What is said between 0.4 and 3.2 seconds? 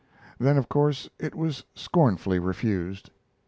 of course, it was scornfully refused.